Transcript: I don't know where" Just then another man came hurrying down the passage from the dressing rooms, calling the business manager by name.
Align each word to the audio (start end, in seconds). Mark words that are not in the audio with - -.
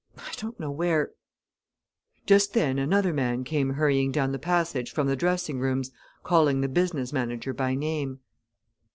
I 0.17 0.31
don't 0.37 0.59
know 0.59 0.71
where" 0.71 1.11
Just 2.25 2.53
then 2.55 2.79
another 2.79 3.13
man 3.13 3.43
came 3.43 3.69
hurrying 3.75 4.11
down 4.11 4.31
the 4.31 4.39
passage 4.39 4.91
from 4.91 5.05
the 5.05 5.15
dressing 5.15 5.59
rooms, 5.59 5.91
calling 6.23 6.61
the 6.61 6.67
business 6.67 7.13
manager 7.13 7.53
by 7.53 7.75
name. 7.75 8.19